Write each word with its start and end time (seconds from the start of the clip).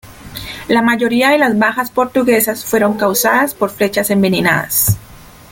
La 0.67 0.81
mayoría 0.81 1.29
de 1.29 1.37
las 1.37 1.59
bajas 1.59 1.91
portuguesas 1.91 2.65
fueron 2.65 2.97
causadas 2.97 3.53
por 3.53 3.69
flechas 3.69 4.09
envenenadas. 4.09 4.97